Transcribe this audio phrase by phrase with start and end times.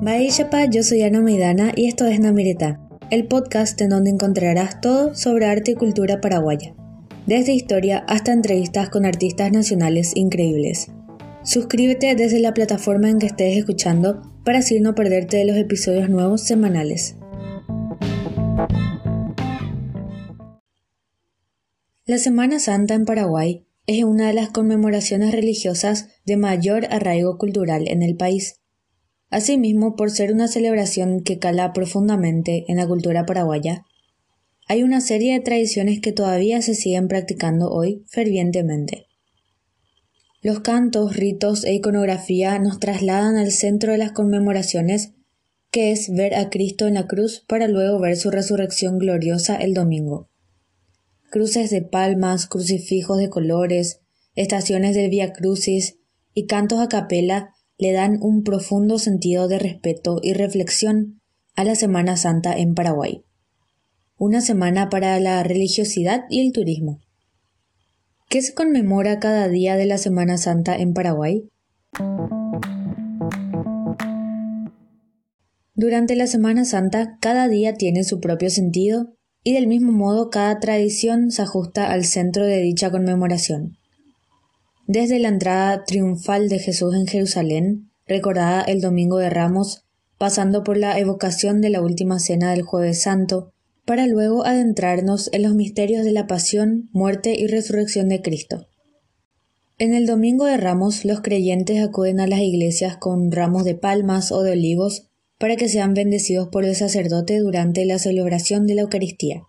[0.00, 5.16] Chapa, yo soy Ana Maidana y esto es Namireta, el podcast en donde encontrarás todo
[5.16, 6.72] sobre arte y cultura paraguaya,
[7.26, 10.86] desde historia hasta entrevistas con artistas nacionales increíbles.
[11.42, 16.08] Suscríbete desde la plataforma en que estés escuchando para así no perderte de los episodios
[16.08, 17.16] nuevos semanales.
[22.06, 27.88] La Semana Santa en Paraguay es una de las conmemoraciones religiosas de mayor arraigo cultural
[27.88, 28.57] en el país.
[29.30, 33.84] Asimismo, por ser una celebración que cala profundamente en la cultura paraguaya,
[34.66, 39.06] hay una serie de tradiciones que todavía se siguen practicando hoy fervientemente.
[40.40, 45.12] Los cantos, ritos e iconografía nos trasladan al centro de las conmemoraciones,
[45.70, 49.74] que es ver a Cristo en la cruz para luego ver su resurrección gloriosa el
[49.74, 50.28] domingo.
[51.30, 54.00] Cruces de palmas, crucifijos de colores,
[54.34, 55.98] estaciones del Via Crucis
[56.32, 61.20] y cantos a capela le dan un profundo sentido de respeto y reflexión
[61.54, 63.22] a la Semana Santa en Paraguay.
[64.18, 67.00] Una semana para la religiosidad y el turismo.
[68.28, 71.48] ¿Qué se conmemora cada día de la Semana Santa en Paraguay?
[75.74, 80.58] Durante la Semana Santa, cada día tiene su propio sentido y del mismo modo cada
[80.58, 83.77] tradición se ajusta al centro de dicha conmemoración.
[84.88, 89.84] Desde la entrada triunfal de Jesús en Jerusalén, recordada el Domingo de Ramos,
[90.16, 93.52] pasando por la evocación de la última cena del Jueves Santo,
[93.84, 98.66] para luego adentrarnos en los misterios de la pasión, muerte y resurrección de Cristo.
[99.76, 104.32] En el Domingo de Ramos los creyentes acuden a las iglesias con ramos de palmas
[104.32, 108.82] o de olivos para que sean bendecidos por el sacerdote durante la celebración de la
[108.82, 109.47] Eucaristía.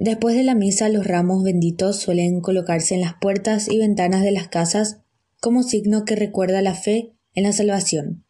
[0.00, 4.30] Después de la misa los ramos benditos suelen colocarse en las puertas y ventanas de
[4.30, 5.00] las casas
[5.40, 8.24] como signo que recuerda la fe en la salvación.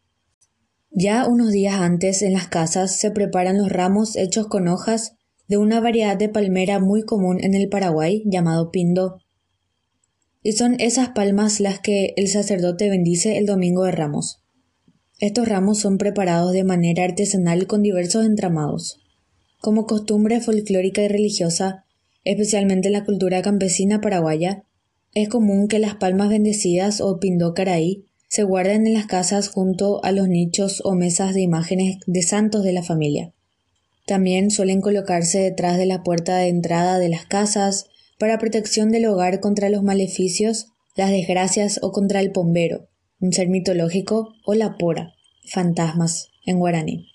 [0.89, 5.13] Ya unos días antes en las casas se preparan los ramos hechos con hojas
[5.47, 9.19] de una variedad de palmera muy común en el Paraguay llamado pindo.
[10.41, 14.41] Y son esas palmas las que el sacerdote bendice el domingo de ramos.
[15.19, 18.99] Estos ramos son preparados de manera artesanal con diversos entramados.
[19.59, 21.83] Como costumbre folclórica y religiosa,
[22.23, 24.63] especialmente en la cultura campesina paraguaya,
[25.13, 30.13] es común que las palmas bendecidas o pindócaraí se guarden en las casas junto a
[30.13, 33.33] los nichos o mesas de imágenes de santos de la familia.
[34.05, 37.87] También suelen colocarse detrás de la puerta de entrada de las casas
[38.17, 42.87] para protección del hogar contra los maleficios, las desgracias o contra el pombero,
[43.19, 47.07] un ser mitológico, o la pora, fantasmas en guaraní.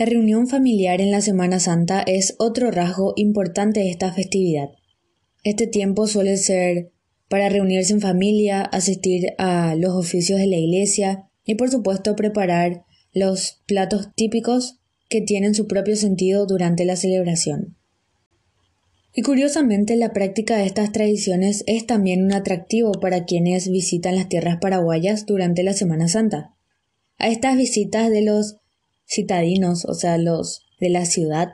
[0.00, 4.70] La reunión familiar en la Semana Santa es otro rasgo importante de esta festividad.
[5.44, 6.92] Este tiempo suele ser
[7.28, 12.84] para reunirse en familia, asistir a los oficios de la iglesia y por supuesto preparar
[13.12, 17.76] los platos típicos que tienen su propio sentido durante la celebración.
[19.12, 24.28] Y curiosamente la práctica de estas tradiciones es también un atractivo para quienes visitan las
[24.28, 26.54] tierras paraguayas durante la Semana Santa.
[27.18, 28.58] A estas visitas de los
[29.08, 31.48] citadinos, o sea, los de la ciudad,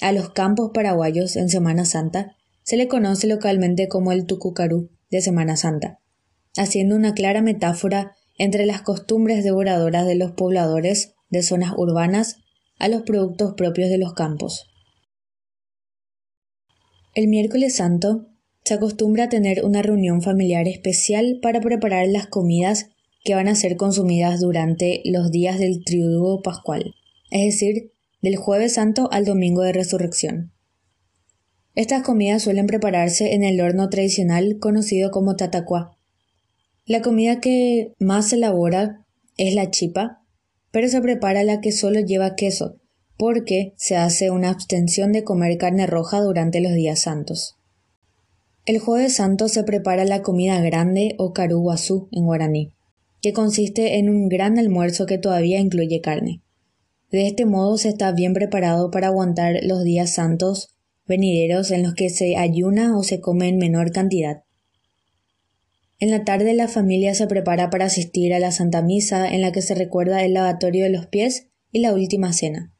[0.00, 5.20] a los campos paraguayos en Semana Santa, se le conoce localmente como el Tucucarú de
[5.20, 6.00] Semana Santa,
[6.56, 12.38] haciendo una clara metáfora entre las costumbres devoradoras de los pobladores de zonas urbanas
[12.78, 14.71] a los productos propios de los campos.
[17.14, 18.26] El miércoles santo
[18.64, 22.86] se acostumbra a tener una reunión familiar especial para preparar las comidas
[23.22, 26.94] que van a ser consumidas durante los días del triduo pascual,
[27.30, 27.92] es decir,
[28.22, 30.52] del jueves santo al domingo de resurrección.
[31.74, 35.98] Estas comidas suelen prepararse en el horno tradicional conocido como tatacuá.
[36.86, 39.04] La comida que más se elabora
[39.36, 40.24] es la chipa,
[40.70, 42.80] pero se prepara la que solo lleva queso,
[43.22, 47.54] porque se hace una abstención de comer carne roja durante los días santos.
[48.66, 52.72] El jueves santo se prepara la comida grande o caruguazú en guaraní,
[53.20, 56.42] que consiste en un gran almuerzo que todavía incluye carne.
[57.12, 60.74] De este modo se está bien preparado para aguantar los días santos
[61.06, 64.42] venideros en los que se ayuna o se come en menor cantidad.
[66.00, 69.52] En la tarde la familia se prepara para asistir a la Santa Misa en la
[69.52, 72.72] que se recuerda el lavatorio de los pies y la última cena.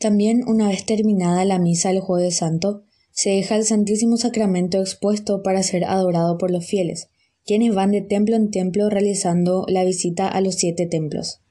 [0.00, 5.42] También, una vez terminada la misa el jueves santo, se deja el Santísimo Sacramento expuesto
[5.42, 7.10] para ser adorado por los fieles,
[7.44, 11.42] quienes van de templo en templo realizando la visita a los siete templos.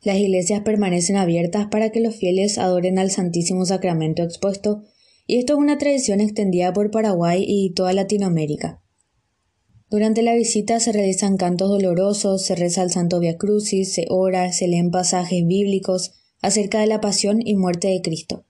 [0.00, 4.84] Las iglesias permanecen abiertas para que los fieles adoren al Santísimo Sacramento expuesto,
[5.26, 8.80] y esto es una tradición extendida por Paraguay y toda Latinoamérica.
[9.90, 14.52] Durante la visita se realizan cantos dolorosos, se reza el Santo Via Crucis, se ora,
[14.52, 18.44] se leen pasajes bíblicos acerca de la pasión y muerte de Cristo.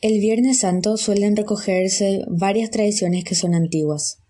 [0.00, 4.22] El Viernes Santo suelen recogerse varias tradiciones que son antiguas.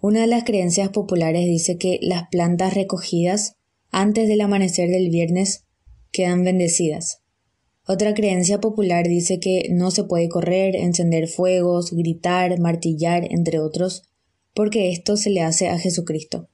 [0.00, 3.56] Una de las creencias populares dice que las plantas recogidas
[3.90, 5.64] antes del amanecer del viernes
[6.12, 7.22] quedan bendecidas.
[7.84, 14.02] Otra creencia popular dice que no se puede correr, encender fuegos, gritar, martillar, entre otros,
[14.54, 16.48] porque esto se le hace a Jesucristo.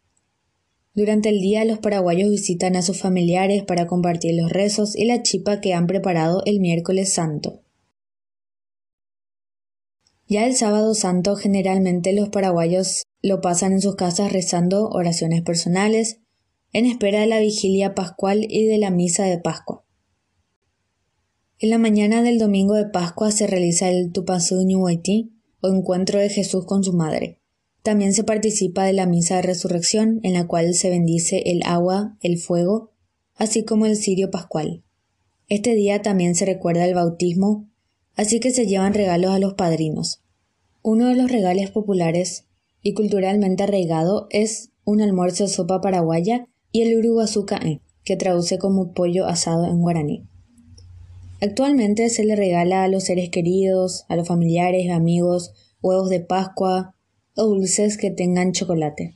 [0.94, 5.22] Durante el día los paraguayos visitan a sus familiares para compartir los rezos y la
[5.22, 7.62] chipa que han preparado el miércoles santo.
[10.28, 16.20] Ya el sábado santo generalmente los paraguayos lo pasan en sus casas rezando oraciones personales,
[16.72, 19.84] en espera de la vigilia pascual y de la misa de Pascua.
[21.58, 24.56] En la mañana del domingo de Pascua se realiza el Tupazú
[25.60, 27.40] o encuentro de Jesús con su madre.
[27.84, 32.16] También se participa de la misa de resurrección, en la cual se bendice el agua,
[32.22, 32.92] el fuego,
[33.34, 34.82] así como el cirio pascual.
[35.50, 37.68] Este día también se recuerda el bautismo,
[38.16, 40.22] así que se llevan regalos a los padrinos.
[40.80, 42.46] Uno de los regales populares
[42.82, 48.94] y culturalmente arraigado es un almuerzo de sopa paraguaya y el uruguazucae, que traduce como
[48.94, 50.24] pollo asado en guaraní.
[51.42, 55.52] Actualmente se le regala a los seres queridos, a los familiares, amigos,
[55.82, 56.93] huevos de Pascua
[57.36, 59.14] o dulces que tengan chocolate.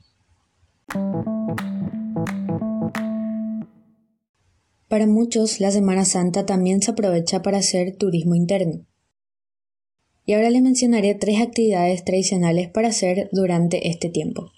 [4.88, 8.87] Para muchos, la Semana Santa también se aprovecha para hacer turismo interno.
[10.25, 14.50] Y ahora les mencionaré tres actividades tradicionales para hacer durante este tiempo.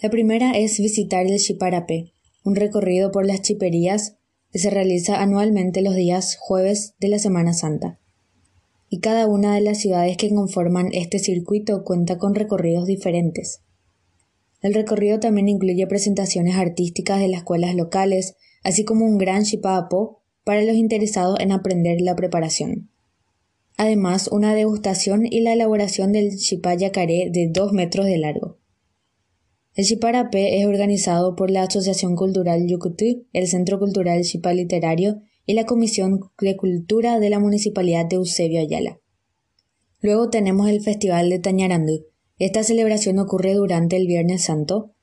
[0.00, 2.12] La primera es visitar el Chiparape,
[2.44, 4.16] un recorrido por las chiperías
[4.50, 7.98] que se realiza anualmente los días jueves de la Semana Santa.
[8.92, 13.62] Y cada una de las ciudades que conforman este circuito cuenta con recorridos diferentes.
[14.60, 20.20] El recorrido también incluye presentaciones artísticas de las escuelas locales, así como un gran chipapo
[20.44, 22.90] para los interesados en aprender la preparación.
[23.78, 28.58] Además, una degustación y la elaboración del chipá yacaré de 2 metros de largo.
[29.74, 35.22] El Chiparape es organizado por la Asociación Cultural Yucutí, el Centro Cultural Chipá Literario
[35.52, 38.98] y la Comisión de Cultura de la Municipalidad de Eusebio Ayala.
[40.00, 42.06] Luego tenemos el Festival de Tañarandú.
[42.38, 44.94] Esta celebración ocurre durante el Viernes Santo.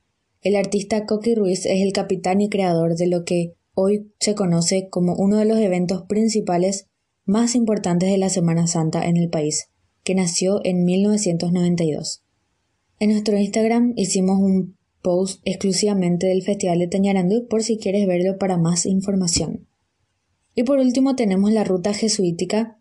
[0.42, 4.88] El artista Coqui Ruiz es el capitán y creador de lo que hoy se conoce
[4.90, 6.88] como uno de los eventos principales
[7.24, 9.70] más importantes de la Semana Santa en el país,
[10.02, 12.24] que nació en 1992.
[12.98, 18.36] En nuestro Instagram hicimos un post exclusivamente del Festival de Tañarandú por si quieres verlo
[18.36, 19.69] para más información.
[20.54, 22.78] Y por último tenemos la ruta jesuítica,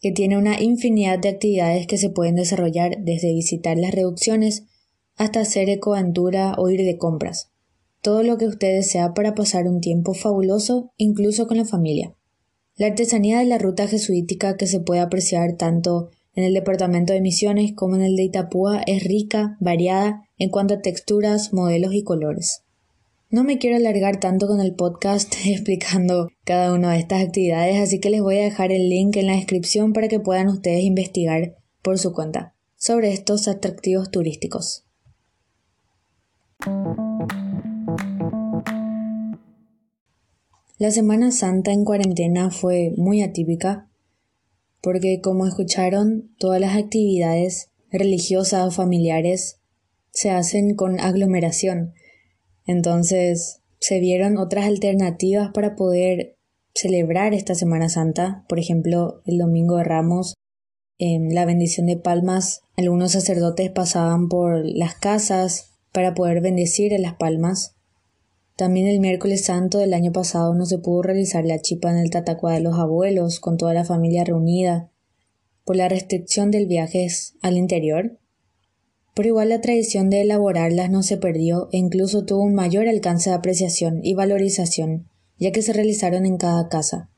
[0.00, 4.64] que tiene una infinidad de actividades que se pueden desarrollar desde visitar las reducciones
[5.16, 7.50] hasta hacer ecoaventura o ir de compras.
[8.00, 12.16] Todo lo que usted desea para pasar un tiempo fabuloso, incluso con la familia.
[12.76, 17.20] La artesanía de la ruta jesuítica que se puede apreciar tanto en el departamento de
[17.20, 22.02] Misiones como en el de Itapúa es rica, variada en cuanto a texturas, modelos y
[22.02, 22.64] colores.
[23.32, 27.98] No me quiero alargar tanto con el podcast explicando cada una de estas actividades, así
[27.98, 31.56] que les voy a dejar el link en la descripción para que puedan ustedes investigar
[31.80, 34.84] por su cuenta sobre estos atractivos turísticos.
[40.76, 43.88] La Semana Santa en cuarentena fue muy atípica
[44.82, 49.58] porque como escucharon, todas las actividades religiosas o familiares
[50.10, 51.94] se hacen con aglomeración.
[52.66, 56.36] Entonces se vieron otras alternativas para poder
[56.74, 60.34] celebrar esta Semana Santa, por ejemplo, el Domingo de Ramos,
[61.04, 66.98] en la bendición de palmas, algunos sacerdotes pasaban por las casas para poder bendecir a
[66.98, 67.74] las palmas.
[68.54, 72.10] También el miércoles santo del año pasado no se pudo realizar la chipa en el
[72.10, 74.90] Tatacua de los abuelos con toda la familia reunida
[75.64, 77.08] por la restricción del viaje
[77.40, 78.18] al interior.
[79.14, 83.30] Pero igual la tradición de elaborarlas no se perdió e incluso tuvo un mayor alcance
[83.30, 87.10] de apreciación y valorización, ya que se realizaron en cada casa.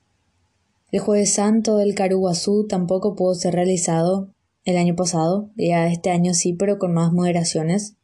[0.91, 4.31] El jueves santo del Caruguazú tampoco pudo ser realizado
[4.65, 7.97] el año pasado, ya este año sí, pero con más moderaciones.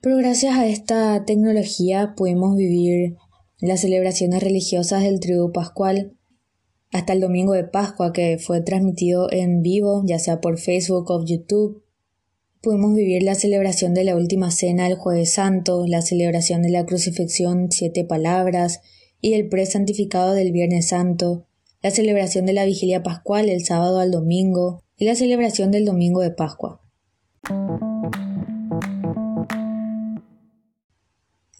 [0.00, 3.16] Pero gracias a esta tecnología pudimos vivir
[3.60, 6.12] las celebraciones religiosas del triduo pascual
[6.92, 11.24] hasta el domingo de Pascua que fue transmitido en vivo, ya sea por Facebook o
[11.24, 11.82] YouTube.
[12.60, 16.84] Pudimos vivir la celebración de la última cena el jueves santo, la celebración de la
[16.86, 18.80] crucifixión siete palabras
[19.20, 21.46] y el presantificado del viernes santo,
[21.82, 26.20] la celebración de la vigilia pascual el sábado al domingo y la celebración del domingo
[26.20, 26.80] de Pascua.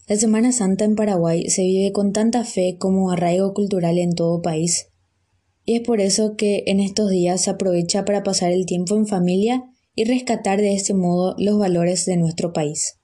[0.09, 4.43] La Semana Santa en Paraguay se vive con tanta fe como arraigo cultural en todo
[4.43, 4.89] país.
[5.65, 9.07] Y es por eso que en estos días se aprovecha para pasar el tiempo en
[9.07, 13.01] familia y rescatar de este modo los valores de nuestro país.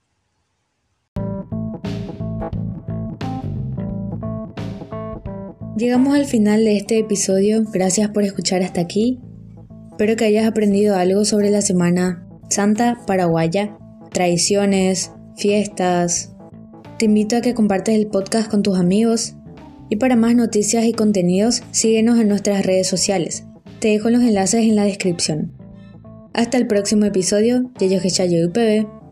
[5.77, 9.19] Llegamos al final de este episodio, gracias por escuchar hasta aquí.
[9.91, 13.77] Espero que hayas aprendido algo sobre la Semana Santa Paraguaya,
[14.13, 16.37] tradiciones, fiestas.
[17.01, 19.35] Te invito a que compartas el podcast con tus amigos
[19.89, 23.47] y para más noticias y contenidos síguenos en nuestras redes sociales.
[23.81, 25.64] Te dejo los enlaces en la descripción.
[26.35, 28.01] Hasta el próximo episodio de Yo
[28.49, 29.04] UPB.